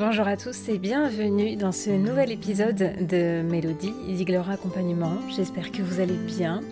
Bonjour 0.00 0.26
à 0.26 0.38
tous 0.38 0.70
et 0.70 0.78
bienvenue 0.78 1.56
dans 1.56 1.72
ce 1.72 1.90
nouvel 1.90 2.32
épisode 2.32 3.06
de 3.06 3.42
Mélodie 3.42 3.92
Ziegler 4.08 4.40
Accompagnement. 4.50 5.18
J'espère 5.28 5.70
que 5.70 5.82
vous 5.82 6.00
allez 6.00 6.16
bien. 6.16 6.62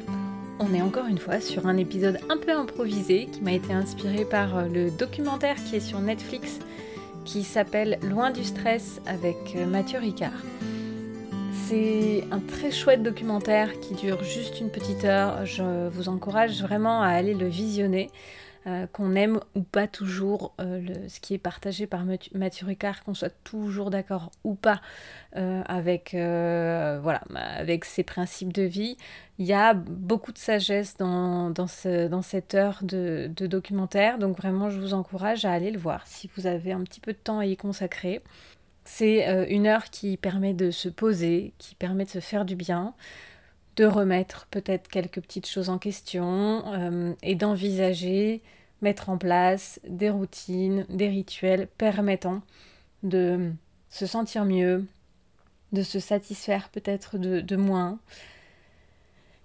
On 0.58 0.72
est 0.72 0.80
encore 0.80 1.04
une 1.04 1.18
fois 1.18 1.38
sur 1.38 1.66
un 1.66 1.76
épisode 1.76 2.18
un 2.30 2.38
peu 2.38 2.52
improvisé 2.52 3.26
qui 3.26 3.42
m'a 3.42 3.52
été 3.52 3.74
inspiré 3.74 4.24
par 4.24 4.66
le 4.66 4.90
documentaire 4.90 5.56
qui 5.62 5.76
est 5.76 5.80
sur 5.80 6.00
Netflix 6.00 6.58
qui 7.26 7.44
s'appelle 7.44 7.98
Loin 8.02 8.30
du 8.30 8.44
stress 8.44 9.02
avec 9.04 9.54
Mathieu 9.70 9.98
Ricard. 9.98 10.42
C'est 11.66 12.24
un 12.30 12.38
très 12.38 12.70
chouette 12.70 13.02
documentaire 13.02 13.78
qui 13.80 13.92
dure 13.92 14.24
juste 14.24 14.58
une 14.58 14.70
petite 14.70 15.04
heure. 15.04 15.44
Je 15.44 15.88
vous 15.90 16.08
encourage 16.08 16.62
vraiment 16.62 17.02
à 17.02 17.08
aller 17.08 17.34
le 17.34 17.46
visionner. 17.46 18.08
Euh, 18.68 18.86
qu'on 18.92 19.14
aime 19.14 19.40
ou 19.54 19.62
pas 19.62 19.86
toujours 19.86 20.52
euh, 20.60 20.82
ce 21.08 21.20
qui 21.20 21.32
est 21.32 21.38
partagé 21.38 21.86
par 21.86 22.04
Mathieu 22.34 22.66
Ricard, 22.66 23.02
qu'on 23.02 23.14
soit 23.14 23.32
toujours 23.42 23.88
d'accord 23.88 24.30
ou 24.44 24.54
pas 24.54 24.82
euh, 25.36 25.62
avec, 25.66 26.10
voilà, 26.12 27.22
avec 27.34 27.86
ses 27.86 28.02
principes 28.02 28.52
de 28.52 28.62
vie. 28.62 28.98
Il 29.38 29.46
y 29.46 29.54
a 29.54 29.72
beaucoup 29.72 30.32
de 30.32 30.38
sagesse 30.38 30.96
dans, 30.98 31.50
dans, 31.50 31.66
cette 31.66 32.54
heure 32.54 32.80
de, 32.82 33.30
documentaire, 33.38 34.18
donc 34.18 34.36
vraiment 34.36 34.68
je 34.68 34.78
vous 34.80 34.92
encourage 34.92 35.44
à 35.44 35.52
aller 35.52 35.70
le 35.70 35.78
voir 35.78 36.06
si 36.06 36.28
vous 36.36 36.46
avez 36.46 36.72
un 36.72 36.82
petit 36.82 37.00
peu 37.00 37.12
de 37.12 37.18
temps 37.18 37.38
à 37.38 37.46
y 37.46 37.56
consacrer. 37.56 38.22
C'est 38.84 39.48
une 39.48 39.66
heure 39.66 39.84
qui 39.84 40.16
permet 40.16 40.52
de 40.52 40.70
se 40.70 40.88
poser, 40.88 41.54
qui 41.58 41.74
permet 41.74 42.04
de 42.04 42.10
se 42.10 42.20
faire 42.20 42.44
du 42.44 42.56
bien 42.56 42.94
de 43.76 43.84
remettre 43.84 44.48
peut-être 44.50 44.88
quelques 44.88 45.20
petites 45.20 45.46
choses 45.46 45.68
en 45.68 45.78
question 45.78 47.14
et 47.22 47.36
d'envisager 47.36 48.42
mettre 48.82 49.08
en 49.08 49.18
place 49.18 49.80
des 49.88 50.10
routines, 50.10 50.86
des 50.88 51.08
rituels 51.08 51.66
permettant 51.78 52.42
de 53.02 53.52
se 53.90 54.06
sentir 54.06 54.44
mieux, 54.44 54.86
de 55.72 55.82
se 55.82 56.00
satisfaire 56.00 56.68
peut-être 56.70 57.18
de, 57.18 57.56
moins, 57.56 57.98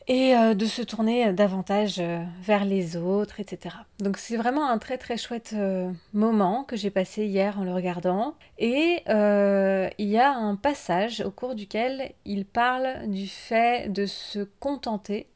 et 0.08 0.36
euh, 0.36 0.54
de 0.54 0.66
se 0.66 0.82
tourner 0.82 1.32
davantage 1.32 2.00
euh, 2.00 2.24
vers 2.42 2.66
les 2.66 2.98
autres, 2.98 3.40
etc. 3.40 3.76
Donc 4.00 4.18
c'est 4.18 4.36
vraiment 4.36 4.70
un 4.70 4.78
très 4.78 4.98
très 4.98 5.18
chouette 5.18 5.54
euh, 5.54 5.90
moment 6.14 6.66
que 6.66 6.76
j'ai 6.76 6.90
passé 6.90 7.26
hier 7.26 7.58
en 7.58 7.64
le 7.64 7.74
regardant. 7.74 8.36
Et 8.58 9.04
il 9.08 10.10
y 10.10 10.18
a 10.18 10.34
un 10.34 10.56
passage 10.56 11.22
au 11.22 11.32
cours 11.32 11.56
duquel 11.56 12.14
il 12.26 12.46
parle 12.46 13.10
du 13.10 13.28
fait 13.28 13.92
de 13.92 14.06
se 14.06 14.40
contenter 14.60 15.28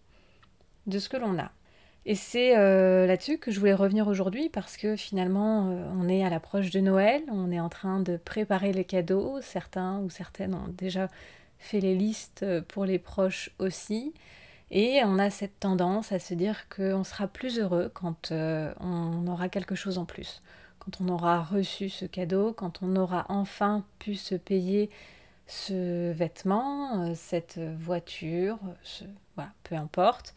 de 0.85 0.99
ce 0.99 1.09
que 1.09 1.17
l'on 1.17 1.37
a. 1.37 1.51
Et 2.09 2.15
c'est 2.15 2.57
euh, 2.57 3.05
là-dessus 3.05 3.37
que 3.37 3.51
je 3.51 3.59
voulais 3.59 3.73
revenir 3.73 4.07
aujourd'hui 4.07 4.47
parce 4.47 4.77
que 4.77 4.95
finalement, 4.95 5.67
euh, 5.67 5.83
on 5.99 6.07
est 6.07 6.23
à 6.23 6.29
l'approche 6.29 6.69
de 6.69 6.79
Noël, 6.79 7.21
on 7.29 7.51
est 7.51 7.59
en 7.59 7.67
train 7.67 7.99
de 7.99 8.15
préparer 8.15 8.71
les 8.71 8.85
cadeaux. 8.85 9.39
Certains 9.41 9.99
ou 9.99 10.09
certaines 10.09 10.53
ont 10.53 10.69
déjà 10.69 11.09
fait 11.59 11.81
les 11.81 11.95
listes 11.95 12.45
pour 12.69 12.85
les 12.85 12.97
proches 12.97 13.49
aussi. 13.59 14.13
Et 14.71 15.01
on 15.03 15.19
a 15.19 15.29
cette 15.29 15.59
tendance 15.59 16.13
à 16.13 16.19
se 16.19 16.33
dire 16.33 16.69
qu'on 16.69 17.03
sera 17.03 17.27
plus 17.27 17.59
heureux 17.59 17.91
quand 17.93 18.31
euh, 18.31 18.73
on 18.79 19.27
aura 19.27 19.49
quelque 19.49 19.75
chose 19.75 19.97
en 19.97 20.05
plus. 20.05 20.41
Quand 20.79 21.01
on 21.01 21.09
aura 21.09 21.43
reçu 21.43 21.89
ce 21.89 22.05
cadeau, 22.05 22.53
quand 22.53 22.81
on 22.81 22.95
aura 22.95 23.25
enfin 23.27 23.83
pu 23.99 24.15
se 24.15 24.35
payer 24.35 24.89
ce 25.45 26.13
vêtement, 26.13 27.13
cette 27.15 27.59
voiture, 27.59 28.59
voilà, 29.35 29.51
peu 29.63 29.75
importe 29.75 30.33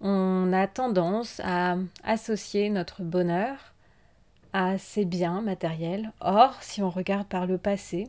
on 0.00 0.52
a 0.52 0.66
tendance 0.66 1.40
à 1.44 1.76
associer 2.04 2.70
notre 2.70 3.02
bonheur 3.02 3.74
à 4.52 4.78
ces 4.78 5.04
biens 5.04 5.40
matériels. 5.42 6.12
Or, 6.20 6.56
si 6.62 6.82
on 6.82 6.90
regarde 6.90 7.26
par 7.26 7.46
le 7.46 7.58
passé, 7.58 8.08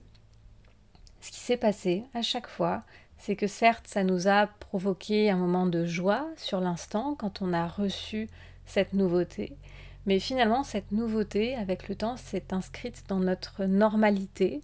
ce 1.21 1.31
qui 1.31 1.39
s'est 1.39 1.57
passé 1.57 2.03
à 2.13 2.21
chaque 2.21 2.47
fois, 2.47 2.81
c'est 3.17 3.35
que 3.35 3.47
certes, 3.47 3.87
ça 3.87 4.03
nous 4.03 4.27
a 4.27 4.47
provoqué 4.47 5.29
un 5.29 5.37
moment 5.37 5.65
de 5.65 5.85
joie 5.85 6.27
sur 6.37 6.61
l'instant 6.61 7.15
quand 7.17 7.41
on 7.41 7.53
a 7.53 7.67
reçu 7.67 8.29
cette 8.65 8.93
nouveauté, 8.93 9.57
mais 10.05 10.19
finalement, 10.19 10.63
cette 10.63 10.91
nouveauté, 10.91 11.55
avec 11.55 11.89
le 11.89 11.95
temps, 11.95 12.17
s'est 12.17 12.53
inscrite 12.53 13.03
dans 13.09 13.19
notre 13.19 13.65
normalité. 13.65 14.61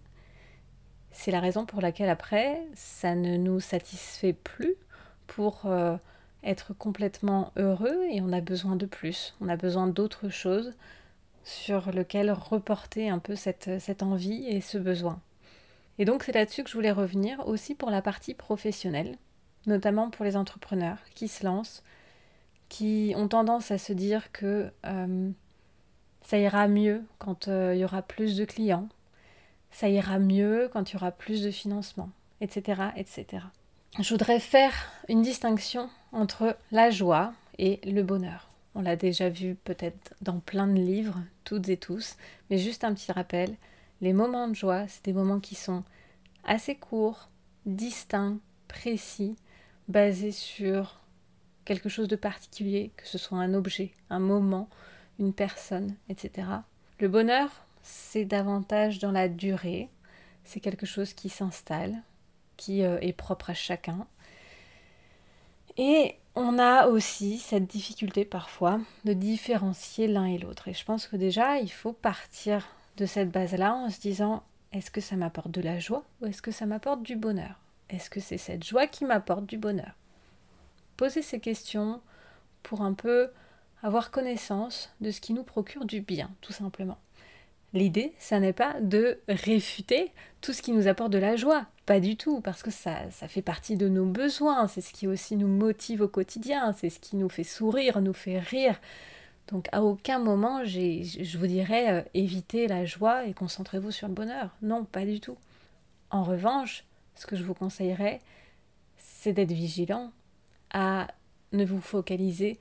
C'est 1.11 1.31
la 1.31 1.39
raison 1.39 1.65
pour 1.65 1.81
laquelle 1.81 2.09
après, 2.09 2.61
ça 2.73 3.15
ne 3.15 3.35
nous 3.37 3.59
satisfait 3.59 4.33
plus 4.33 4.75
pour 5.27 5.65
euh, 5.65 5.97
être 6.45 6.73
complètement 6.73 7.51
heureux 7.57 8.05
et 8.09 8.21
on 8.21 8.31
a 8.31 8.41
besoin 8.41 8.75
de 8.75 8.85
plus, 8.85 9.35
on 9.41 9.49
a 9.49 9.57
besoin 9.57 9.87
d'autres 9.87 10.29
choses 10.29 10.73
sur 11.43 11.91
lequel 11.91 12.31
reporter 12.31 13.09
un 13.09 13.19
peu 13.19 13.35
cette, 13.35 13.79
cette 13.79 14.03
envie 14.03 14.47
et 14.47 14.61
ce 14.61 14.77
besoin. 14.77 15.19
Et 15.97 16.05
donc 16.05 16.23
c'est 16.23 16.31
là-dessus 16.31 16.63
que 16.63 16.69
je 16.69 16.75
voulais 16.75 16.91
revenir 16.91 17.47
aussi 17.47 17.75
pour 17.75 17.89
la 17.89 18.01
partie 18.01 18.33
professionnelle, 18.33 19.17
notamment 19.65 20.09
pour 20.09 20.25
les 20.25 20.37
entrepreneurs 20.37 20.97
qui 21.13 21.27
se 21.27 21.45
lancent, 21.45 21.83
qui 22.69 23.13
ont 23.15 23.27
tendance 23.27 23.71
à 23.71 23.77
se 23.77 23.93
dire 23.93 24.31
que 24.31 24.71
euh, 24.85 25.29
ça 26.21 26.37
ira 26.37 26.67
mieux 26.67 27.03
quand 27.19 27.47
euh, 27.47 27.75
il 27.75 27.79
y 27.79 27.85
aura 27.85 28.01
plus 28.01 28.35
de 28.35 28.45
clients, 28.45 28.89
ça 29.71 29.89
ira 29.89 30.19
mieux 30.19 30.69
quand 30.73 30.89
il 30.89 30.93
y 30.93 30.97
aura 30.97 31.11
plus 31.11 31.43
de 31.43 31.51
financement, 31.51 32.09
etc. 32.41 32.81
etc 32.95 33.45
je 33.99 34.09
voudrais 34.09 34.39
faire 34.39 34.73
une 35.07 35.21
distinction 35.21 35.89
entre 36.15 36.57
la 36.71 36.89
joie 36.89 37.33
et 37.59 37.79
le 37.83 38.01
bonheur. 38.01 38.49
On 38.73 38.81
l'a 38.81 38.95
déjà 38.95 39.29
vu 39.29 39.55
peut-être 39.55 40.15
dans 40.21 40.39
plein 40.39 40.67
de 40.67 40.79
livres, 40.79 41.19
toutes 41.43 41.69
et 41.69 41.77
tous, 41.77 42.15
mais 42.49 42.57
juste 42.57 42.83
un 42.83 42.93
petit 42.93 43.11
rappel, 43.11 43.55
les 44.01 44.13
moments 44.13 44.47
de 44.47 44.55
joie, 44.55 44.87
c'est 44.87 45.05
des 45.05 45.13
moments 45.13 45.39
qui 45.39 45.55
sont 45.55 45.83
assez 46.43 46.75
courts, 46.75 47.29
distincts, 47.65 48.39
précis, 48.67 49.35
basés 49.87 50.31
sur 50.31 50.99
quelque 51.63 51.89
chose 51.89 52.07
de 52.07 52.15
particulier, 52.15 52.91
que 52.97 53.07
ce 53.07 53.17
soit 53.17 53.37
un 53.37 53.53
objet, 53.53 53.91
un 54.09 54.19
moment, 54.19 54.69
une 55.19 55.33
personne, 55.33 55.95
etc. 56.09 56.47
Le 56.99 57.07
bonheur, 57.07 57.49
c'est 57.81 58.25
davantage 58.25 58.99
dans 58.99 59.11
la 59.11 59.29
durée, 59.29 59.89
c'est 60.43 60.59
quelque 60.59 60.85
chose 60.85 61.13
qui 61.13 61.29
s'installe, 61.29 62.01
qui 62.57 62.83
euh, 62.83 62.99
est 63.01 63.13
propre 63.13 63.49
à 63.49 63.53
chacun. 63.53 64.07
Et 65.77 66.15
on 66.35 66.59
a 66.59 66.87
aussi 66.87 67.37
cette 67.37 67.67
difficulté 67.67 68.25
parfois 68.25 68.79
de 69.03 69.13
différencier 69.13 70.07
l'un 70.07 70.25
et 70.25 70.37
l'autre. 70.37 70.67
Et 70.67 70.73
je 70.73 70.85
pense 70.85 71.07
que 71.07 71.15
déjà, 71.15 71.59
il 71.59 71.71
faut 71.71 71.93
partir 71.93 72.65
de 72.97 73.05
cette 73.05 73.31
base-là 73.31 73.73
en 73.73 73.89
se 73.89 73.99
disant, 73.99 74.43
est-ce 74.71 74.91
que 74.91 75.01
ça 75.01 75.15
m'apporte 75.15 75.51
de 75.51 75.61
la 75.61 75.79
joie 75.79 76.03
ou 76.21 76.27
est-ce 76.27 76.41
que 76.41 76.51
ça 76.51 76.65
m'apporte 76.65 77.03
du 77.03 77.15
bonheur? 77.15 77.59
Est-ce 77.89 78.09
que 78.09 78.19
c'est 78.19 78.37
cette 78.37 78.63
joie 78.63 78.87
qui 78.87 79.05
m'apporte 79.05 79.45
du 79.45 79.57
bonheur? 79.57 79.95
Poser 80.97 81.21
ces 81.21 81.39
questions 81.39 82.01
pour 82.63 82.81
un 82.81 82.93
peu 82.93 83.29
avoir 83.83 84.11
connaissance 84.11 84.91
de 85.01 85.11
ce 85.11 85.21
qui 85.21 85.33
nous 85.33 85.43
procure 85.43 85.85
du 85.85 86.01
bien, 86.01 86.31
tout 86.41 86.53
simplement. 86.53 86.97
L'idée, 87.73 88.13
ça 88.17 88.39
n'est 88.39 88.53
pas 88.53 88.79
de 88.79 89.19
réfuter 89.27 90.11
tout 90.41 90.53
ce 90.53 90.61
qui 90.61 90.71
nous 90.71 90.87
apporte 90.87 91.11
de 91.11 91.17
la 91.17 91.35
joie, 91.35 91.67
pas 91.85 91.99
du 91.99 92.17
tout, 92.17 92.41
parce 92.41 92.63
que 92.63 92.71
ça, 92.71 93.09
ça 93.11 93.27
fait 93.27 93.41
partie 93.41 93.77
de 93.77 93.87
nos 93.87 94.05
besoins, 94.05 94.67
c'est 94.67 94.81
ce 94.81 94.93
qui 94.93 95.07
aussi 95.07 95.35
nous 95.35 95.47
motive 95.47 96.01
au 96.01 96.07
quotidien, 96.07 96.73
c'est 96.73 96.89
ce 96.89 96.99
qui 96.99 97.15
nous 97.15 97.29
fait 97.29 97.43
sourire, 97.43 98.01
nous 98.01 98.13
fait 98.13 98.39
rire. 98.39 98.79
Donc 99.47 99.67
à 99.71 99.83
aucun 99.83 100.17
moment 100.17 100.65
je 100.65 101.37
vous 101.37 101.47
dirais 101.47 101.91
euh, 101.91 102.01
évitez 102.15 102.67
la 102.67 102.85
joie 102.85 103.25
et 103.25 103.33
concentrez-vous 103.33 103.91
sur 103.91 104.07
le 104.07 104.13
bonheur. 104.13 104.49
Non, 104.61 104.85
pas 104.85 105.05
du 105.05 105.19
tout. 105.19 105.37
En 106.09 106.23
revanche, 106.23 106.83
ce 107.15 107.27
que 107.27 107.35
je 107.35 107.43
vous 107.43 107.53
conseillerais, 107.53 108.21
c'est 108.97 109.33
d'être 109.33 109.51
vigilant 109.51 110.11
à 110.71 111.07
ne 111.51 111.63
vous 111.63 111.81
focaliser 111.81 112.59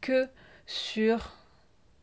que 0.00 0.28
sur 0.66 1.32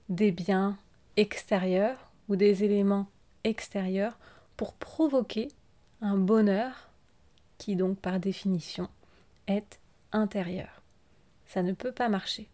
des 0.10 0.31
biens 0.31 0.78
extérieurs 1.18 2.10
ou 2.28 2.36
des 2.36 2.63
éléments 2.63 3.07
extérieurs 3.44 4.18
pour 4.57 4.74
provoquer 4.74 5.50
un 6.06 6.18
bonheur 6.18 6.90
qui 7.57 7.75
donc 7.75 7.98
par 7.98 8.19
définition 8.19 8.90
est 9.48 9.80
intérieur. 10.12 10.84
Ça 11.48 11.63
ne 11.63 11.74
peut 11.74 11.92
pas 11.92 12.10
marcher. 12.10 12.48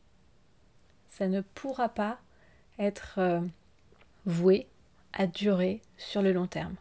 Ça 1.09 1.27
ne 1.27 1.42
pourra 1.42 1.89
pas 1.89 2.18
être 2.80 3.15
euh, 3.18 3.42
voué 4.25 4.68
à 5.12 5.27
durer 5.27 5.81
sur 5.98 6.21
le 6.21 6.31
long 6.31 6.48
terme. 6.48 6.75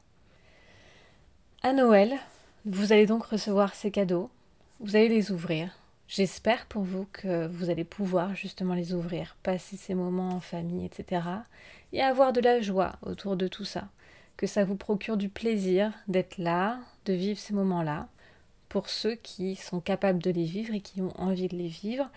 À 1.63 1.73
Noël, 1.73 2.17
vous 2.65 2.93
allez 2.93 3.07
donc 3.07 3.25
recevoir 3.25 3.75
ces 3.75 3.91
cadeaux, 3.91 4.31
vous 4.79 4.95
allez 4.95 5.09
les 5.09 5.33
ouvrir. 5.33 5.77
J'espère 6.07 6.67
pour 6.67 6.83
vous 6.83 7.09
que 7.13 7.49
vous 7.49 7.71
allez 7.71 7.85
pouvoir 7.85 8.35
justement 8.37 8.75
les 8.75 8.95
ouvrir, 8.95 9.37
passer 9.43 9.77
ces 9.77 9.95
moments 9.95 10.31
en 10.31 10.41
famille, 10.41 10.87
etc 10.87 11.21
et 11.93 12.03
avoir 12.03 12.33
de 12.33 12.41
la 12.41 12.61
joie 12.61 12.93
autour 13.03 13.37
de 13.37 13.49
tout 13.49 13.65
ça. 13.65 13.89
Que 14.41 14.47
ça 14.47 14.65
vous 14.65 14.75
procure 14.75 15.19
du 15.19 15.29
plaisir 15.29 15.93
d'être 16.09 16.39
là, 16.39 16.81
de 17.05 17.13
vivre 17.13 17.39
ces 17.39 17.53
moments-là, 17.53 18.09
pour 18.71 18.89
ceux 18.89 19.17
qui 19.17 19.55
sont 19.55 19.81
capables 19.81 20.23
de 20.23 20.31
les 20.31 20.45
vivre 20.45 20.73
et 20.73 20.81
qui 20.81 21.03
ont 21.03 21.13
envie 21.21 21.49
de 21.49 21.59
les 21.59 21.69
vivre, 21.69 22.09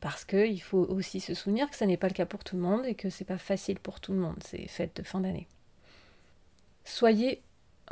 parce 0.00 0.24
qu'il 0.24 0.60
faut 0.60 0.84
aussi 0.86 1.20
se 1.20 1.34
souvenir 1.34 1.70
que 1.70 1.76
ça 1.76 1.86
n'est 1.86 1.96
pas 1.96 2.08
le 2.08 2.14
cas 2.14 2.26
pour 2.26 2.42
tout 2.42 2.56
le 2.56 2.62
monde 2.62 2.84
et 2.84 2.96
que 2.96 3.10
c'est 3.10 3.24
pas 3.24 3.38
facile 3.38 3.78
pour 3.78 4.00
tout 4.00 4.12
le 4.12 4.18
monde, 4.18 4.42
ces 4.44 4.66
fêtes 4.66 4.96
de 4.96 5.04
fin 5.04 5.20
d'année. 5.20 5.46
Soyez 6.84 7.40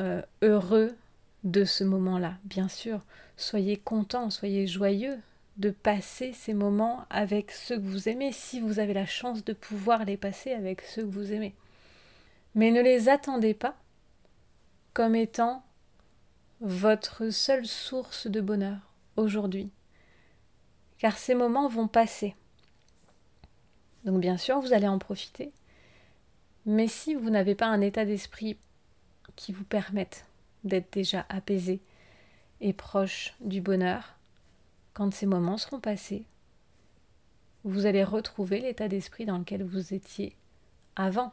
euh, 0.01 0.21
heureux 0.43 0.97
de 1.45 1.65
ce 1.65 1.85
moment-là, 1.85 2.39
bien 2.43 2.67
sûr. 2.67 3.03
Soyez 3.37 3.77
content, 3.77 4.31
soyez 4.31 4.67
joyeux 4.67 5.17
de 5.59 5.71
passer 5.71 6.33
ces 6.33 6.55
moments 6.55 7.05
avec 7.09 7.53
ceux 7.53 7.77
que 7.77 7.87
vous 7.87 8.09
aimez, 8.09 8.33
si 8.33 8.59
vous 8.59 8.81
avez 8.81 8.95
la 8.95 9.07
chance 9.07 9.45
de 9.45 9.53
pouvoir 9.53 10.05
les 10.05 10.17
passer 10.17 10.55
avec 10.55 10.81
ceux 10.81 11.03
que 11.03 11.13
vous 11.13 11.33
aimez. 11.33 11.55
Mais 12.55 12.71
ne 12.71 12.81
les 12.81 13.09
attendez 13.09 13.55
pas 13.55 13.77
comme 14.93 15.15
étant 15.15 15.65
votre 16.61 17.31
seule 17.31 17.67
source 17.67 18.27
de 18.27 18.41
bonheur 18.41 18.79
aujourd'hui. 19.17 19.71
Car 20.99 21.17
ces 21.17 21.35
moments 21.35 21.69
vont 21.69 21.89
passer. 21.89 22.35
Donc 24.05 24.21
bien 24.21 24.37
sûr, 24.37 24.61
vous 24.61 24.73
allez 24.73 24.89
en 24.89 24.99
profiter. 24.99 25.53
Mais 26.67 26.89
si 26.89 27.15
vous 27.15 27.31
n'avez 27.31 27.55
pas 27.55 27.67
un 27.67 27.81
état 27.81 28.05
d'esprit 28.05 28.59
qui 29.37 29.53
vous 29.53 29.65
permette 29.65 30.27
d'être 30.65 30.93
déjà 30.93 31.25
apaisé 31.29 31.81
et 32.61 32.73
proche 32.73 33.35
du 33.41 33.61
bonheur, 33.61 34.17
quand 34.93 35.13
ces 35.15 35.27
moments 35.27 35.57
seront 35.57 35.81
passés, 35.81 36.25
vous 37.65 37.87
allez 37.87 38.05
retrouver 38.05 38.61
l'état 38.61 38.89
d'esprit 38.89 39.25
dans 39.25 39.39
lequel 39.39 39.63
vous 39.63 39.95
étiez 39.95 40.37
avant. 40.97 41.33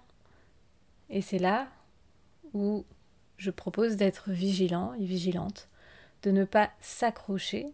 Et 1.10 1.22
c'est 1.22 1.40
là 1.40 1.68
où 2.54 2.86
je 3.38 3.52
propose 3.52 3.96
d'être 3.96 4.32
vigilant 4.32 4.94
et 4.94 5.06
vigilante, 5.06 5.70
de 6.24 6.32
ne 6.32 6.44
pas 6.44 6.72
s'accrocher 6.80 7.68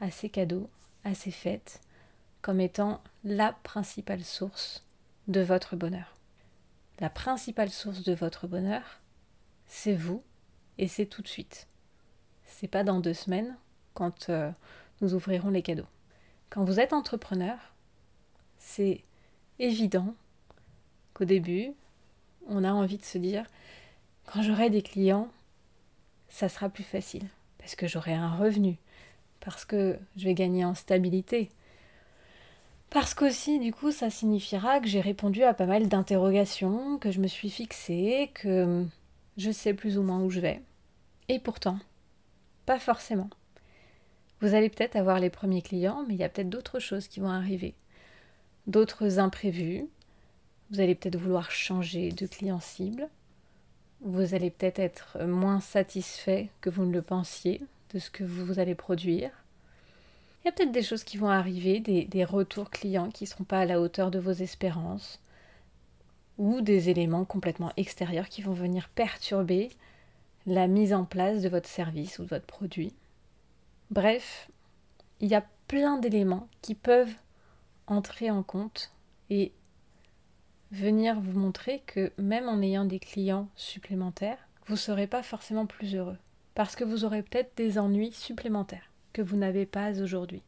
à 0.00 0.10
ces 0.10 0.28
cadeaux, 0.28 0.70
à 1.04 1.14
ces 1.14 1.30
fêtes, 1.30 1.80
comme 2.42 2.60
étant 2.60 3.02
la 3.24 3.52
principale 3.52 4.24
source 4.24 4.84
de 5.28 5.40
votre 5.40 5.76
bonheur. 5.76 6.14
La 7.00 7.10
principale 7.10 7.70
source 7.70 8.02
de 8.02 8.14
votre 8.14 8.46
bonheur, 8.46 9.00
c'est 9.66 9.94
vous 9.94 10.22
et 10.78 10.88
c'est 10.88 11.06
tout 11.06 11.22
de 11.22 11.28
suite. 11.28 11.66
C'est 12.44 12.68
pas 12.68 12.84
dans 12.84 13.00
deux 13.00 13.14
semaines 13.14 13.56
quand 13.94 14.28
euh, 14.28 14.50
nous 15.00 15.14
ouvrirons 15.14 15.50
les 15.50 15.62
cadeaux. 15.62 15.86
Quand 16.50 16.64
vous 16.64 16.80
êtes 16.80 16.92
entrepreneur, 16.92 17.56
c'est 18.58 19.04
évident 19.58 20.14
qu'au 21.14 21.24
début, 21.24 21.72
on 22.50 22.64
a 22.64 22.72
envie 22.72 22.98
de 22.98 23.04
se 23.04 23.18
dire 23.18 23.46
quand 24.26 24.42
j'aurai 24.42 24.70
des 24.70 24.82
clients, 24.82 25.28
ça 26.28 26.48
sera 26.48 26.68
plus 26.68 26.84
facile 26.84 27.26
parce 27.58 27.74
que 27.74 27.86
j'aurai 27.86 28.14
un 28.14 28.36
revenu, 28.36 28.76
parce 29.40 29.64
que 29.64 29.98
je 30.16 30.24
vais 30.24 30.34
gagner 30.34 30.64
en 30.64 30.74
stabilité. 30.74 31.50
Parce 32.90 33.14
qu'aussi, 33.14 33.60
du 33.60 33.72
coup, 33.72 33.92
ça 33.92 34.10
signifiera 34.10 34.80
que 34.80 34.88
j'ai 34.88 35.00
répondu 35.00 35.44
à 35.44 35.54
pas 35.54 35.66
mal 35.66 35.88
d'interrogations, 35.88 36.98
que 36.98 37.10
je 37.10 37.20
me 37.20 37.28
suis 37.28 37.50
fixée, 37.50 38.30
que 38.34 38.84
je 39.36 39.50
sais 39.50 39.74
plus 39.74 39.98
ou 39.98 40.02
moins 40.02 40.20
où 40.20 40.30
je 40.30 40.40
vais. 40.40 40.60
Et 41.28 41.38
pourtant, 41.38 41.78
pas 42.66 42.78
forcément. 42.78 43.30
Vous 44.40 44.54
allez 44.54 44.70
peut-être 44.70 44.96
avoir 44.96 45.20
les 45.20 45.30
premiers 45.30 45.62
clients, 45.62 46.04
mais 46.08 46.14
il 46.14 46.20
y 46.20 46.24
a 46.24 46.28
peut-être 46.28 46.48
d'autres 46.48 46.80
choses 46.80 47.06
qui 47.06 47.20
vont 47.20 47.30
arriver, 47.30 47.74
d'autres 48.66 49.18
imprévus. 49.18 49.86
Vous 50.70 50.80
allez 50.80 50.94
peut-être 50.94 51.18
vouloir 51.18 51.50
changer 51.50 52.10
de 52.12 52.26
client 52.26 52.60
cible, 52.60 53.08
vous 54.02 54.34
allez 54.34 54.50
peut-être 54.50 54.78
être 54.78 55.24
moins 55.24 55.60
satisfait 55.60 56.48
que 56.60 56.70
vous 56.70 56.84
ne 56.84 56.92
le 56.92 57.02
pensiez 57.02 57.60
de 57.92 57.98
ce 57.98 58.10
que 58.10 58.24
vous 58.24 58.58
allez 58.58 58.74
produire. 58.74 59.30
Il 60.42 60.46
y 60.46 60.48
a 60.48 60.52
peut-être 60.52 60.72
des 60.72 60.82
choses 60.82 61.04
qui 61.04 61.18
vont 61.18 61.28
arriver, 61.28 61.80
des, 61.80 62.24
retours 62.24 62.70
clients 62.70 63.10
qui 63.10 63.24
ne 63.24 63.28
seront 63.28 63.44
pas 63.44 63.60
à 63.60 63.66
la 63.66 63.80
hauteur 63.80 64.10
de 64.10 64.18
vos 64.18 64.32
espérances, 64.32 65.20
ou 66.38 66.62
des 66.62 66.88
éléments 66.88 67.26
complètement 67.26 67.72
extérieurs 67.76 68.30
qui 68.30 68.40
vont 68.40 68.54
venir 68.54 68.88
perturber 68.88 69.68
la 70.46 70.66
mise 70.66 70.94
en 70.94 71.04
place 71.04 71.42
de 71.42 71.50
votre 71.50 71.68
service 71.68 72.18
ou 72.18 72.22
de 72.22 72.28
votre 72.28 72.46
produit. 72.46 72.94
Bref, 73.90 74.48
il 75.20 75.28
y 75.28 75.34
a 75.34 75.44
plein 75.68 75.98
d'éléments 75.98 76.48
qui 76.62 76.74
peuvent 76.74 77.14
entrer 77.86 78.30
en 78.30 78.42
compte 78.42 78.90
et 79.28 79.52
venir 80.70 81.20
vous 81.20 81.38
montrer 81.38 81.82
que 81.86 82.12
même 82.18 82.48
en 82.48 82.60
ayant 82.62 82.84
des 82.84 83.00
clients 83.00 83.48
supplémentaires, 83.56 84.38
vous 84.66 84.74
ne 84.74 84.78
serez 84.78 85.06
pas 85.06 85.22
forcément 85.22 85.66
plus 85.66 85.94
heureux. 85.94 86.18
Parce 86.54 86.76
que 86.76 86.84
vous 86.84 87.04
aurez 87.04 87.22
peut-être 87.22 87.56
des 87.56 87.78
ennuis 87.78 88.12
supplémentaires 88.12 88.90
que 89.12 89.22
vous 89.22 89.36
n'avez 89.36 89.66
pas 89.66 90.00
aujourd'hui. 90.00 90.42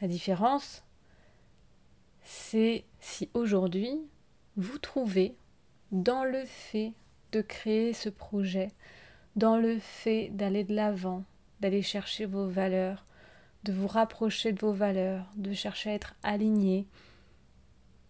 La 0.00 0.08
différence, 0.08 0.84
c'est 2.22 2.84
si 3.00 3.28
aujourd'hui, 3.34 3.98
vous 4.56 4.78
trouvez 4.78 5.34
dans 5.90 6.24
le 6.24 6.44
fait 6.44 6.92
de 7.32 7.40
créer 7.40 7.92
ce 7.92 8.08
projet, 8.08 8.72
dans 9.36 9.56
le 9.56 9.78
fait 9.78 10.28
d'aller 10.30 10.64
de 10.64 10.74
l'avant, 10.74 11.24
d'aller 11.60 11.82
chercher 11.82 12.26
vos 12.26 12.46
valeurs, 12.46 13.04
de 13.64 13.72
vous 13.72 13.86
rapprocher 13.86 14.52
de 14.52 14.60
vos 14.60 14.72
valeurs, 14.72 15.26
de 15.36 15.52
chercher 15.52 15.90
à 15.90 15.94
être 15.94 16.14
aligné, 16.22 16.86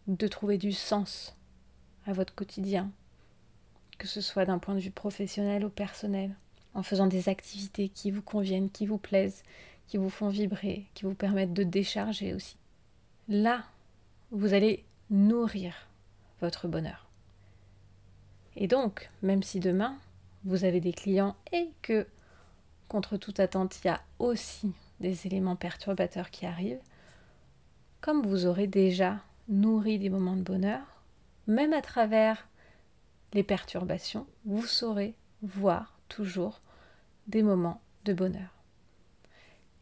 de 0.06 0.26
trouver 0.28 0.58
du 0.58 0.72
sens 0.72 1.36
à 2.06 2.12
votre 2.12 2.34
quotidien, 2.34 2.90
que 3.98 4.08
ce 4.08 4.20
soit 4.20 4.44
d'un 4.44 4.58
point 4.58 4.74
de 4.74 4.80
vue 4.80 4.90
professionnel 4.90 5.64
ou 5.64 5.68
personnel, 5.68 6.34
en 6.74 6.82
faisant 6.82 7.06
des 7.06 7.28
activités 7.28 7.88
qui 7.88 8.10
vous 8.10 8.22
conviennent, 8.22 8.70
qui 8.70 8.86
vous 8.86 8.98
plaisent, 8.98 9.42
qui 9.86 9.96
vous 9.96 10.10
font 10.10 10.28
vibrer, 10.28 10.86
qui 10.94 11.04
vous 11.04 11.14
permettent 11.14 11.52
de 11.52 11.62
décharger 11.62 12.34
aussi. 12.34 12.56
Là, 13.28 13.64
vous 14.30 14.54
allez 14.54 14.84
nourrir 15.10 15.88
votre 16.40 16.66
bonheur. 16.66 17.06
Et 18.56 18.66
donc, 18.66 19.10
même 19.22 19.42
si 19.42 19.60
demain, 19.60 19.96
vous 20.44 20.64
avez 20.64 20.80
des 20.80 20.92
clients 20.92 21.36
et 21.52 21.70
que, 21.82 22.06
contre 22.88 23.16
toute 23.16 23.40
attente, 23.40 23.80
il 23.82 23.88
y 23.88 23.90
a 23.90 24.02
aussi 24.18 24.72
des 25.00 25.26
éléments 25.26 25.56
perturbateurs 25.56 26.30
qui 26.30 26.46
arrivent, 26.46 26.80
comme 28.00 28.26
vous 28.26 28.46
aurez 28.46 28.66
déjà 28.66 29.20
nourri 29.52 29.98
des 29.98 30.10
moments 30.10 30.36
de 30.36 30.42
bonheur, 30.42 30.80
même 31.46 31.72
à 31.72 31.82
travers 31.82 32.48
les 33.32 33.42
perturbations, 33.42 34.26
vous 34.44 34.66
saurez 34.66 35.14
voir 35.42 35.98
toujours 36.08 36.60
des 37.26 37.42
moments 37.42 37.80
de 38.04 38.12
bonheur. 38.12 38.50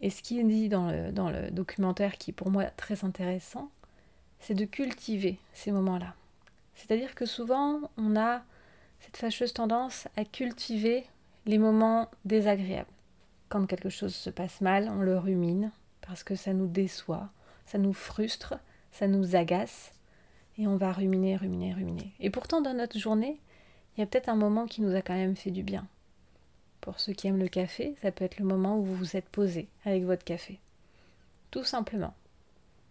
Et 0.01 0.11
ce 0.11 0.23
qui 0.23 0.39
est 0.39 0.45
dit 0.45 0.69
dans 0.69 0.91
le, 0.91 1.13
dans 1.13 1.31
le 1.31 1.51
documentaire 1.51 2.17
qui 2.19 2.31
est 2.31 2.35
pour 2.35 2.51
moi 2.51 2.65
très 2.65 3.05
intéressant, 3.05 3.71
c'est 4.39 4.55
de 4.55 4.65
cultiver 4.65 5.39
ces 5.53 5.73
moments-là. 5.73 6.15
C'est-à-dire 6.75 7.15
que 7.15 7.27
souvent, 7.27 7.91
on 7.97 8.17
a 8.17 8.43
cette 9.01 9.17
fâcheuse 9.17 9.53
tendance 9.53 10.09
à 10.17 10.25
cultiver 10.25 11.07
les 11.47 11.59
moments 11.59 12.11
désagréables. 12.25 12.91
Quand 13.49 13.67
quelque 13.67 13.91
chose 13.91 14.15
se 14.15 14.31
passe 14.31 14.61
mal, 14.61 14.89
on 14.89 15.03
le 15.03 15.19
rumine 15.19 15.73
parce 16.01 16.25
que 16.25 16.35
ça 16.35 16.55
nous 16.55 16.67
déçoit, 16.67 17.29
ça 17.65 17.79
nous 17.79 17.93
frustre, 17.93 18.55
ça 18.93 19.07
nous 19.07 19.37
agace 19.37 19.93
et 20.59 20.67
on 20.67 20.77
va 20.77 20.93
ruminer, 20.93 21.37
ruminer, 21.37 21.73
ruminer. 21.73 22.13
Et 22.21 22.31
pourtant, 22.31 22.61
dans 22.61 22.75
notre 22.75 22.99
journée, 22.99 23.39
il 23.97 24.01
y 24.01 24.03
a 24.03 24.07
peut-être 24.07 24.29
un 24.29 24.37
moment 24.37 24.67
qui 24.67 24.83
nous 24.83 24.95
a 24.95 25.03
quand 25.03 25.15
même 25.15 25.37
fait 25.37 25.51
du 25.51 25.63
bien. 25.63 25.87
Pour 26.81 27.01
ceux 27.01 27.13
qui 27.13 27.27
aiment 27.27 27.39
le 27.39 27.49
café, 27.49 27.95
ça 28.03 28.11
peut 28.13 28.25
être 28.25 28.39
le 28.39 28.45
moment 28.45 28.79
où 28.79 28.85
vous 28.85 28.95
vous 28.95 29.17
êtes 29.17 29.29
posé 29.29 29.69
avec 29.85 30.05
votre 30.05 30.25
café. 30.25 30.59
Tout 31.51 31.65
simplement. 31.65 32.15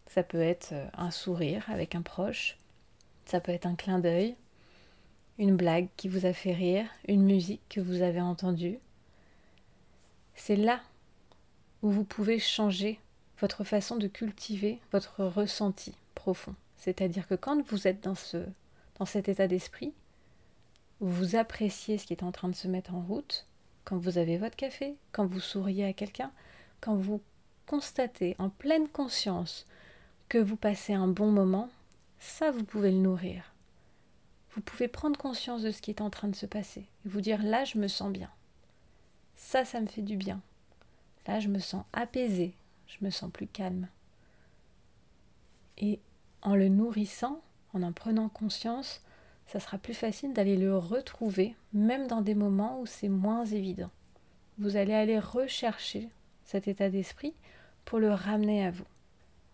Ça 0.07 0.23
peut 0.23 0.41
être 0.41 0.73
euh, 0.73 0.87
un 0.95 1.11
sourire 1.11 1.65
avec 1.69 1.95
un 1.95 2.01
proche, 2.01 2.57
ça 3.25 3.39
peut 3.39 3.51
être 3.51 3.67
un 3.67 3.75
clin 3.75 3.99
d'œil, 3.99 4.35
une 5.37 5.55
blague 5.55 5.87
qui 5.95 6.09
vous 6.09 6.25
a 6.25 6.33
fait 6.33 6.53
rire, 6.53 6.85
une 7.07 7.23
musique 7.23 7.61
que 7.69 7.79
vous 7.79 8.01
avez 8.01 8.21
entendue. 8.21 8.79
C'est 10.35 10.55
là 10.55 10.81
où 11.81 11.91
vous 11.91 12.03
pouvez 12.03 12.39
changer 12.39 12.99
votre 13.39 13.63
façon 13.63 13.95
de 13.95 14.07
cultiver 14.07 14.79
votre 14.91 15.23
ressenti 15.23 15.93
profond. 16.15 16.55
C'est-à-dire 16.77 17.27
que 17.27 17.35
quand 17.35 17.61
vous 17.67 17.87
êtes 17.87 18.03
dans, 18.03 18.15
ce, 18.15 18.37
dans 18.97 19.05
cet 19.05 19.29
état 19.29 19.47
d'esprit, 19.47 19.93
vous 20.99 21.35
appréciez 21.35 21.97
ce 21.97 22.05
qui 22.05 22.13
est 22.13 22.23
en 22.23 22.31
train 22.31 22.49
de 22.49 22.55
se 22.55 22.67
mettre 22.67 22.93
en 22.93 23.01
route, 23.01 23.45
quand 23.85 23.97
vous 23.97 24.17
avez 24.17 24.37
votre 24.37 24.55
café, 24.55 24.95
quand 25.11 25.25
vous 25.25 25.39
souriez 25.39 25.85
à 25.85 25.93
quelqu'un, 25.93 26.31
quand 26.81 26.95
vous 26.95 27.21
constatez 27.65 28.35
en 28.39 28.49
pleine 28.49 28.87
conscience 28.87 29.65
que 30.27 30.37
vous 30.37 30.55
passez 30.55 30.93
un 30.93 31.07
bon 31.07 31.31
moment, 31.31 31.69
ça 32.19 32.51
vous 32.51 32.63
pouvez 32.63 32.91
le 32.91 32.97
nourrir. 32.97 33.53
Vous 34.51 34.61
pouvez 34.61 34.87
prendre 34.87 35.17
conscience 35.17 35.61
de 35.61 35.71
ce 35.71 35.81
qui 35.81 35.91
est 35.91 36.01
en 36.01 36.09
train 36.09 36.27
de 36.27 36.35
se 36.35 36.45
passer 36.45 36.81
et 36.81 37.09
vous 37.09 37.21
dire 37.21 37.41
là 37.43 37.63
je 37.63 37.77
me 37.77 37.87
sens 37.87 38.11
bien. 38.11 38.29
Ça, 39.35 39.63
ça 39.63 39.79
me 39.79 39.87
fait 39.87 40.01
du 40.01 40.17
bien. 40.17 40.41
Là 41.27 41.39
je 41.39 41.47
me 41.47 41.59
sens 41.59 41.85
apaisé, 41.93 42.53
je 42.89 43.05
me 43.05 43.09
sens 43.09 43.31
plus 43.31 43.47
calme. 43.47 43.87
Et 45.77 45.99
en 46.41 46.55
le 46.55 46.67
nourrissant, 46.67 47.41
en 47.73 47.83
en 47.83 47.93
prenant 47.93 48.29
conscience, 48.29 49.01
ça 49.47 49.59
sera 49.59 49.77
plus 49.77 49.93
facile 49.93 50.33
d'aller 50.33 50.57
le 50.57 50.77
retrouver, 50.77 51.55
même 51.73 52.07
dans 52.07 52.21
des 52.21 52.35
moments 52.35 52.81
où 52.81 52.85
c'est 52.85 53.09
moins 53.09 53.45
évident. 53.45 53.89
Vous 54.57 54.75
allez 54.75 54.93
aller 54.93 55.19
rechercher 55.19 56.09
cet 56.43 56.67
état 56.67 56.89
d'esprit 56.89 57.33
pour 57.85 57.99
le 57.99 58.11
ramener 58.11 58.65
à 58.65 58.71
vous. 58.71 58.85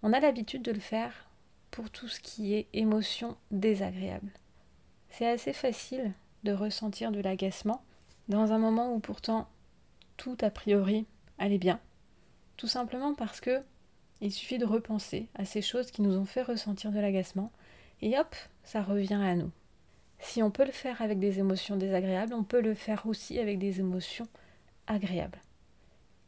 On 0.04 0.13
a 0.13 0.20
l'habitude 0.20 0.62
de 0.62 0.72
le 0.72 0.80
faire 0.80 1.30
pour 1.72 1.89
tout 1.89 2.08
ce 2.08 2.20
qui 2.20 2.54
est 2.54 2.68
émotion 2.74 3.38
désagréable. 3.51 4.32
C'est 5.10 5.27
assez 5.27 5.54
facile 5.54 6.13
de 6.44 6.51
ressentir 6.51 7.12
de 7.12 7.20
l'agacement 7.22 7.84
dans 8.27 8.51
un 8.51 8.58
moment 8.58 8.94
où 8.94 9.00
pourtant 9.00 9.48
tout 10.18 10.38
a 10.42 10.50
priori 10.50 11.06
allait 11.38 11.58
bien. 11.58 11.80
Tout 12.58 12.68
simplement 12.68 13.14
parce 13.14 13.42
que 13.42 13.62
il 14.22 14.32
suffit 14.32 14.58
de 14.58 14.66
repenser 14.66 15.28
à 15.36 15.46
ces 15.46 15.62
choses 15.62 15.92
qui 15.92 16.02
nous 16.02 16.18
ont 16.18 16.26
fait 16.26 16.42
ressentir 16.42 16.92
de 16.92 17.00
l'agacement 17.00 17.52
et 18.02 18.18
hop, 18.18 18.36
ça 18.64 18.82
revient 18.82 19.22
à 19.22 19.36
nous. 19.36 19.52
Si 20.20 20.42
on 20.42 20.52
peut 20.52 20.66
le 20.66 20.72
faire 20.72 21.02
avec 21.02 21.20
des 21.20 21.40
émotions 21.40 21.76
désagréables, 21.76 22.34
on 22.34 22.44
peut 22.44 22.62
le 22.62 22.74
faire 22.74 23.06
aussi 23.06 23.40
avec 23.40 23.60
des 23.60 23.80
émotions 23.80 24.28
agréables. 24.88 25.42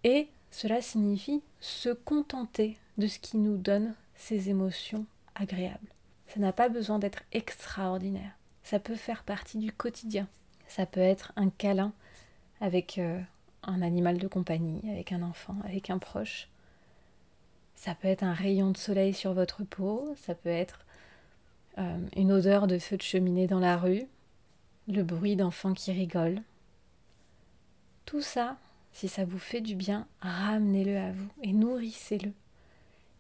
Et 0.04 0.28
cela 0.52 0.82
signifie 0.82 1.42
se 1.60 1.90
contenter 1.90 2.78
de 2.98 3.08
ce 3.08 3.20
qui 3.20 3.38
nous 3.38 3.58
donne 3.58 3.96
ces 4.16 4.50
émotions 4.50 5.06
agréables. 5.36 5.94
Ça 6.28 6.40
n'a 6.40 6.54
pas 6.54 6.70
besoin 6.70 7.00
d'être 7.00 7.24
extraordinaire. 7.32 8.32
Ça 8.64 8.80
peut 8.80 8.96
faire 8.96 9.24
partie 9.24 9.58
du 9.58 9.72
quotidien. 9.72 10.28
Ça 10.68 10.86
peut 10.86 11.00
être 11.00 11.32
un 11.36 11.50
câlin 11.50 11.94
avec 12.60 12.98
euh, 12.98 13.20
un 13.64 13.82
animal 13.82 14.18
de 14.18 14.28
compagnie, 14.28 14.90
avec 14.90 15.12
un 15.12 15.22
enfant, 15.22 15.56
avec 15.64 15.90
un 15.90 15.98
proche. 15.98 16.48
Ça 17.76 17.96
peut 17.96 18.08
être 18.08 18.24
un 18.24 18.34
rayon 18.34 18.72
de 18.72 18.78
soleil 18.78 19.14
sur 19.14 19.34
votre 19.34 19.64
peau, 19.64 20.16
ça 20.18 20.34
peut 20.34 20.50
être 20.50 20.86
euh, 21.78 22.00
une 22.16 22.32
odeur 22.32 22.68
de 22.68 22.80
feu 22.80 22.98
de 22.98 23.02
cheminée 23.02 23.48
dans 23.48 23.60
la 23.60 23.78
rue, 23.78 24.08
le 24.88 25.04
bruit 25.04 25.36
d'enfants 25.36 25.74
qui 25.74 25.92
rigolent. 25.92 26.42
Tout 28.06 28.22
ça, 28.22 28.58
si 28.92 29.08
ça 29.08 29.26
vous 29.26 29.38
fait 29.38 29.62
du 29.62 29.76
bien, 29.76 30.08
ramenez-le 30.22 30.98
à 30.98 31.12
vous 31.12 31.30
et 31.44 31.54
nourrissez-le. 31.54 32.32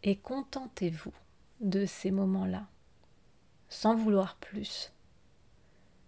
Et 0.03 0.15
contentez-vous 0.15 1.13
de 1.59 1.85
ces 1.85 2.11
moments-là, 2.11 2.65
sans 3.69 3.95
vouloir 3.95 4.35
plus. 4.37 4.91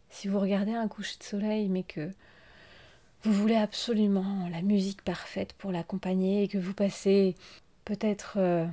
Si 0.10 0.28
vous 0.28 0.40
regardez 0.40 0.74
un 0.74 0.88
coucher 0.88 1.18
de 1.20 1.24
soleil, 1.24 1.70
mais 1.70 1.84
que 1.84 2.12
vous 3.24 3.34
voulez 3.34 3.56
absolument 3.56 4.48
la 4.50 4.62
musique 4.62 5.02
parfaite 5.04 5.54
pour 5.54 5.72
l'accompagner 5.72 6.44
et 6.44 6.48
que 6.48 6.58
vous 6.58 6.74
passez 6.74 7.36
peut-être 7.84 8.38
euh, 8.38 8.66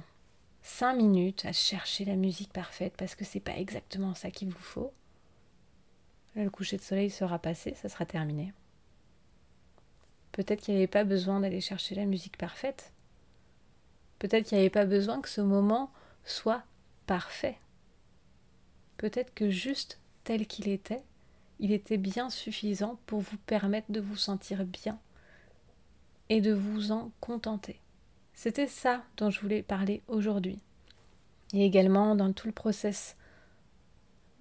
cinq 0.63 0.95
minutes 0.95 1.45
à 1.45 1.53
chercher 1.53 2.05
la 2.05 2.17
musique 2.17 2.53
parfaite 2.53 2.95
parce 2.97 3.15
que 3.15 3.25
c'est 3.25 3.41
pas 3.41 3.57
exactement 3.57 4.15
ça 4.15 4.31
qu'il 4.31 4.49
vous 4.49 4.59
faut, 4.59 4.93
le 6.37 6.51
coucher 6.51 6.77
de 6.77 6.83
soleil 6.83 7.11
sera 7.11 7.39
passé, 7.39 7.75
ça 7.81 7.89
sera 7.89 8.05
terminé. 8.05 8.53
Peut-être 10.33 10.61
qu'il 10.61 10.75
n'y 10.75 10.81
avait 10.81 10.87
pas 10.87 11.05
besoin 11.05 11.41
d'aller 11.41 11.63
chercher 11.63 11.95
la 11.95 12.05
musique 12.05 12.37
parfaite. 12.37 12.93
Peut-être 14.19 14.47
qu'il 14.47 14.59
n'y 14.59 14.63
avait 14.63 14.71
pas 14.71 14.85
besoin 14.85 15.21
que 15.23 15.31
ce 15.31 15.41
moment 15.41 15.91
soit 16.25 16.63
parfait. 17.07 17.57
Peut-être 18.99 19.33
que 19.35 19.49
juste 19.49 19.99
tel 20.25 20.47
qu'il 20.47 20.69
était, 20.69 21.03
il 21.61 21.73
était 21.73 21.97
bien 21.97 22.31
suffisant 22.31 22.99
pour 23.07 23.21
vous 23.21 23.37
permettre 23.47 23.91
de 23.91 24.01
vous 24.01 24.17
sentir 24.17 24.65
bien 24.65 24.99
et 26.29 26.41
de 26.41 26.53
vous 26.53 26.93
en 26.93 27.11
contenter. 27.21 27.81
C'était 28.35 28.67
ça 28.67 29.03
dont 29.17 29.31
je 29.31 29.41
voulais 29.41 29.63
parler 29.63 30.03
aujourd'hui. 30.09 30.59
Et 31.53 31.65
également 31.65 32.15
dans 32.15 32.33
tout 32.33 32.47
le 32.47 32.53
process 32.53 33.17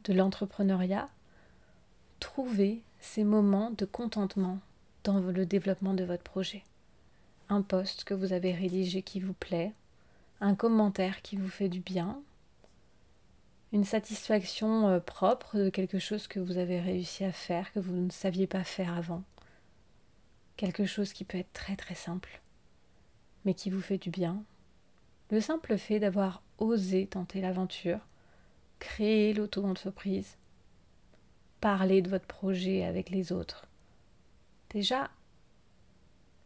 de 0.04 0.14
l'entrepreneuriat, 0.14 1.08
trouver 2.20 2.82
ces 3.00 3.24
moments 3.24 3.72
de 3.72 3.86
contentement 3.86 4.60
dans 5.04 5.20
le 5.20 5.46
développement 5.46 5.94
de 5.94 6.04
votre 6.04 6.24
projet. 6.24 6.64
Un 7.50 7.62
poste 7.62 8.04
que 8.04 8.14
vous 8.14 8.34
avez 8.34 8.54
rédigé 8.54 9.04
qui 9.04 9.20
vous 9.20 9.34
plaît, 9.34 9.74
un 10.42 10.56
commentaire 10.56 11.22
qui 11.22 11.36
vous 11.36 11.48
fait 11.48 11.70
du 11.70 11.80
bien, 11.80 12.20
une 13.76 13.84
satisfaction 13.84 14.88
euh, 14.88 15.00
propre 15.02 15.58
de 15.58 15.70
quelque 15.70 16.00
chose 16.00 16.28
que 16.28 16.40
vous 16.40 16.58
avez 16.58 16.80
réussi 16.80 17.26
à 17.26 17.34
faire, 17.34 17.74
que 17.74 17.80
vous 17.82 17.92
ne 17.92 18.10
saviez 18.10 18.48
pas 18.48 18.64
faire 18.64 18.96
avant. 18.96 19.22
Quelque 20.56 20.86
chose 20.86 21.12
qui 21.12 21.26
peut 21.26 21.38
être 21.38 21.52
très 21.52 21.76
très 21.76 21.94
simple, 21.94 22.42
mais 23.44 23.54
qui 23.54 23.70
vous 23.70 23.82
fait 23.82 23.98
du 23.98 24.12
bien. 24.12 24.42
Le 25.30 25.42
simple 25.42 25.78
fait 25.78 26.00
d'avoir 26.00 26.42
osé 26.58 27.06
tenter 27.06 27.42
l'aventure, 27.42 28.00
créer 28.80 29.34
l'auto-entreprise, 29.34 30.38
parler 31.60 32.02
de 32.02 32.10
votre 32.10 32.28
projet 32.28 32.86
avec 32.86 33.10
les 33.10 33.34
autres. 33.34 33.68
Déjà, 34.70 35.12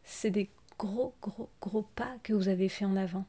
c'est 0.03 0.31
des 0.31 0.49
gros, 0.79 1.13
gros, 1.21 1.51
gros 1.61 1.83
pas 1.93 2.15
que 2.23 2.33
vous 2.33 2.47
avez 2.47 2.69
fait 2.69 2.85
en 2.85 2.95
avant. 2.95 3.27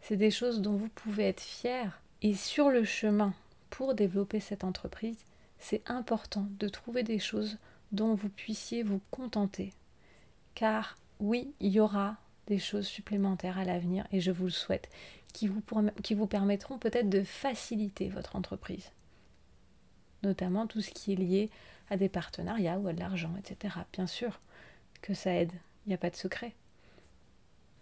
C'est 0.00 0.16
des 0.16 0.30
choses 0.30 0.62
dont 0.62 0.76
vous 0.76 0.88
pouvez 0.88 1.24
être 1.24 1.42
fier 1.42 2.00
et 2.26 2.34
sur 2.34 2.70
le 2.70 2.82
chemin 2.82 3.34
pour 3.70 3.94
développer 3.94 4.40
cette 4.40 4.64
entreprise, 4.64 5.24
c'est 5.60 5.88
important 5.88 6.48
de 6.58 6.66
trouver 6.66 7.04
des 7.04 7.20
choses 7.20 7.56
dont 7.92 8.14
vous 8.14 8.28
puissiez 8.28 8.82
vous 8.82 9.00
contenter. 9.12 9.72
Car 10.56 10.96
oui, 11.20 11.54
il 11.60 11.70
y 11.70 11.78
aura 11.78 12.16
des 12.48 12.58
choses 12.58 12.88
supplémentaires 12.88 13.58
à 13.58 13.64
l'avenir, 13.64 14.08
et 14.10 14.20
je 14.20 14.32
vous 14.32 14.46
le 14.46 14.50
souhaite, 14.50 14.90
qui 15.34 15.46
vous, 15.46 16.26
permettront 16.26 16.78
peut-être 16.78 17.08
de 17.08 17.22
faciliter 17.22 18.08
votre 18.08 18.34
entreprise. 18.34 18.90
Notamment 20.24 20.66
tout 20.66 20.80
ce 20.80 20.90
qui 20.90 21.12
est 21.12 21.16
lié 21.16 21.48
à 21.90 21.96
des 21.96 22.08
partenariats 22.08 22.80
ou 22.80 22.88
à 22.88 22.92
de 22.92 22.98
l'argent, 22.98 23.34
etc. 23.38 23.76
Bien 23.92 24.08
sûr 24.08 24.40
que 25.00 25.14
ça 25.14 25.32
aide, 25.32 25.52
il 25.86 25.90
n'y 25.90 25.94
a 25.94 25.98
pas 25.98 26.10
de 26.10 26.16
secret. 26.16 26.56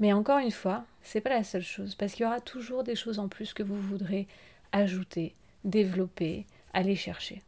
Mais 0.04 0.12
encore 0.12 0.40
une 0.40 0.50
fois, 0.50 0.84
c'est 1.02 1.22
pas 1.22 1.30
la 1.30 1.44
seule 1.44 1.62
chose, 1.62 1.94
parce 1.94 2.12
qu'il 2.12 2.24
y 2.24 2.26
aura 2.26 2.42
toujours 2.42 2.84
des 2.84 2.94
choses 2.94 3.18
en 3.18 3.28
plus 3.28 3.54
que 3.54 3.62
vous 3.62 3.80
voudrez 3.80 4.28
ajouter, 4.70 5.34
développer, 5.64 6.44
aller 6.74 6.94
chercher. 6.94 7.40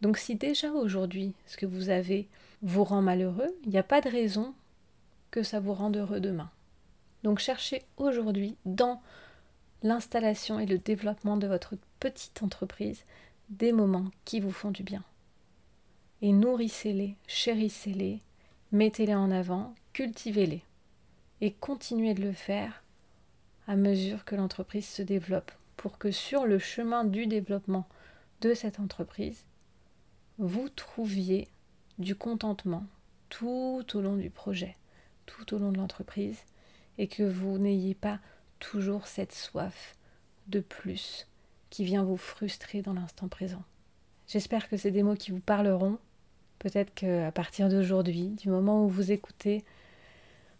Donc 0.00 0.18
si 0.18 0.34
déjà 0.34 0.72
aujourd'hui 0.72 1.32
ce 1.46 1.56
que 1.56 1.64
vous 1.64 1.88
avez 1.88 2.26
vous 2.60 2.82
rend 2.82 3.02
malheureux, 3.02 3.56
il 3.62 3.70
n'y 3.70 3.78
a 3.78 3.84
pas 3.84 4.00
de 4.00 4.08
raison 4.08 4.52
que 5.30 5.44
ça 5.44 5.60
vous 5.60 5.74
rende 5.74 5.96
heureux 5.96 6.18
demain. 6.18 6.50
Donc 7.22 7.38
cherchez 7.38 7.82
aujourd'hui 7.98 8.56
dans 8.64 9.00
l'installation 9.84 10.58
et 10.58 10.66
le 10.66 10.78
développement 10.78 11.36
de 11.36 11.46
votre 11.46 11.76
petite 12.00 12.42
entreprise 12.42 13.04
des 13.48 13.70
moments 13.70 14.10
qui 14.24 14.40
vous 14.40 14.50
font 14.50 14.72
du 14.72 14.82
bien. 14.82 15.04
Et 16.20 16.32
nourrissez-les, 16.32 17.14
chérissez-les, 17.28 18.22
mettez-les 18.72 19.14
en 19.14 19.30
avant, 19.30 19.72
cultivez-les 19.92 20.64
et 21.40 21.52
continuez 21.52 22.14
de 22.14 22.22
le 22.22 22.32
faire 22.32 22.82
à 23.66 23.76
mesure 23.76 24.24
que 24.24 24.36
l'entreprise 24.36 24.86
se 24.86 25.02
développe 25.02 25.52
pour 25.76 25.98
que 25.98 26.10
sur 26.10 26.46
le 26.46 26.58
chemin 26.58 27.04
du 27.04 27.26
développement 27.26 27.86
de 28.40 28.54
cette 28.54 28.80
entreprise, 28.80 29.44
vous 30.38 30.68
trouviez 30.68 31.48
du 31.98 32.14
contentement 32.14 32.84
tout 33.28 33.84
au 33.94 34.00
long 34.00 34.16
du 34.16 34.30
projet, 34.30 34.76
tout 35.26 35.54
au 35.54 35.58
long 35.58 35.72
de 35.72 35.78
l'entreprise, 35.78 36.38
et 36.98 37.08
que 37.08 37.22
vous 37.22 37.58
n'ayez 37.58 37.94
pas 37.94 38.20
toujours 38.58 39.06
cette 39.06 39.34
soif 39.34 39.96
de 40.48 40.60
plus 40.60 41.26
qui 41.70 41.84
vient 41.84 42.04
vous 42.04 42.16
frustrer 42.16 42.82
dans 42.82 42.94
l'instant 42.94 43.28
présent. 43.28 43.62
J'espère 44.28 44.68
que 44.68 44.76
c'est 44.76 44.90
des 44.90 45.02
mots 45.02 45.14
qui 45.14 45.30
vous 45.30 45.40
parleront. 45.40 45.98
Peut-être 46.58 46.94
qu'à 46.94 47.30
partir 47.32 47.68
d'aujourd'hui, 47.68 48.28
du 48.30 48.48
moment 48.48 48.84
où 48.84 48.88
vous 48.88 49.12
écoutez 49.12 49.64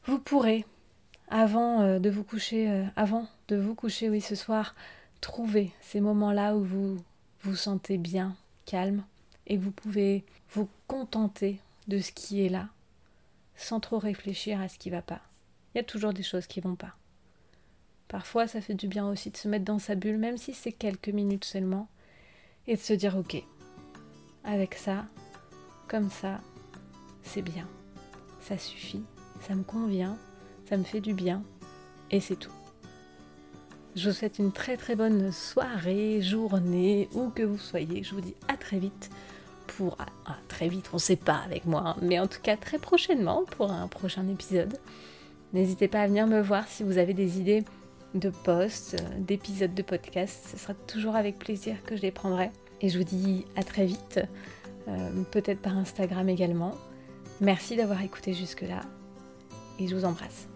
vous 0.06 0.20
pourrez, 0.20 0.64
avant 1.28 1.82
euh, 1.82 1.98
de 1.98 2.10
vous 2.10 2.22
coucher, 2.22 2.70
euh, 2.70 2.84
avant 2.94 3.28
de 3.48 3.56
vous 3.56 3.74
coucher, 3.74 4.08
oui, 4.08 4.20
ce 4.20 4.36
soir, 4.36 4.74
trouver 5.20 5.72
ces 5.80 6.00
moments-là 6.00 6.56
où 6.56 6.62
vous 6.62 6.96
vous 7.42 7.56
sentez 7.56 7.98
bien, 7.98 8.36
calme, 8.64 9.04
et 9.48 9.56
vous 9.56 9.72
pouvez 9.72 10.24
vous 10.50 10.68
contenter 10.86 11.60
de 11.88 11.98
ce 11.98 12.12
qui 12.12 12.44
est 12.44 12.48
là, 12.48 12.68
sans 13.56 13.80
trop 13.80 13.98
réfléchir 13.98 14.60
à 14.60 14.68
ce 14.68 14.78
qui 14.78 14.90
va 14.90 15.02
pas. 15.02 15.20
Il 15.74 15.78
y 15.78 15.80
a 15.80 15.84
toujours 15.84 16.12
des 16.12 16.22
choses 16.22 16.46
qui 16.46 16.60
vont 16.60 16.76
pas. 16.76 16.94
Parfois, 18.08 18.46
ça 18.46 18.60
fait 18.60 18.74
du 18.74 18.86
bien 18.86 19.08
aussi 19.08 19.30
de 19.30 19.36
se 19.36 19.48
mettre 19.48 19.64
dans 19.64 19.80
sa 19.80 19.96
bulle, 19.96 20.18
même 20.18 20.38
si 20.38 20.54
c'est 20.54 20.72
quelques 20.72 21.08
minutes 21.08 21.44
seulement, 21.44 21.88
et 22.68 22.76
de 22.76 22.80
se 22.80 22.92
dire 22.92 23.16
ok, 23.16 23.42
avec 24.44 24.74
ça, 24.74 25.06
comme 25.88 26.10
ça, 26.10 26.40
c'est 27.22 27.42
bien, 27.42 27.68
ça 28.40 28.56
suffit 28.56 29.02
ça 29.40 29.54
me 29.54 29.62
convient, 29.62 30.16
ça 30.68 30.76
me 30.76 30.84
fait 30.84 31.00
du 31.00 31.14
bien, 31.14 31.42
et 32.10 32.20
c'est 32.20 32.36
tout. 32.36 32.52
Je 33.96 34.10
vous 34.10 34.14
souhaite 34.14 34.38
une 34.38 34.52
très 34.52 34.76
très 34.76 34.94
bonne 34.94 35.32
soirée, 35.32 36.20
journée, 36.20 37.08
où 37.14 37.30
que 37.30 37.42
vous 37.42 37.58
soyez. 37.58 38.02
Je 38.02 38.14
vous 38.14 38.20
dis 38.20 38.34
à 38.46 38.56
très 38.58 38.78
vite 38.78 39.08
pour... 39.66 39.96
Ah, 40.26 40.36
très 40.48 40.68
vite, 40.68 40.90
on 40.92 40.96
ne 40.96 41.00
sait 41.00 41.16
pas 41.16 41.40
avec 41.46 41.64
moi, 41.64 41.82
hein, 41.86 41.96
mais 42.02 42.20
en 42.20 42.26
tout 42.26 42.40
cas 42.42 42.58
très 42.58 42.78
prochainement 42.78 43.44
pour 43.56 43.72
un 43.72 43.88
prochain 43.88 44.28
épisode. 44.28 44.78
N'hésitez 45.54 45.88
pas 45.88 46.02
à 46.02 46.08
venir 46.08 46.26
me 46.26 46.42
voir 46.42 46.68
si 46.68 46.82
vous 46.82 46.98
avez 46.98 47.14
des 47.14 47.38
idées 47.38 47.64
de 48.14 48.28
posts, 48.28 49.02
d'épisodes 49.18 49.74
de 49.74 49.82
podcast. 49.82 50.48
Ce 50.50 50.58
sera 50.58 50.74
toujours 50.74 51.16
avec 51.16 51.38
plaisir 51.38 51.76
que 51.86 51.96
je 51.96 52.02
les 52.02 52.10
prendrai. 52.10 52.50
Et 52.82 52.90
je 52.90 52.98
vous 52.98 53.04
dis 53.04 53.46
à 53.56 53.62
très 53.62 53.86
vite, 53.86 54.20
euh, 54.88 55.22
peut-être 55.30 55.60
par 55.60 55.76
Instagram 55.76 56.28
également. 56.28 56.74
Merci 57.40 57.76
d'avoir 57.76 58.02
écouté 58.02 58.34
jusque-là 58.34 58.82
et 59.78 59.86
je 59.86 59.94
vous 59.94 60.04
embrasse. 60.04 60.48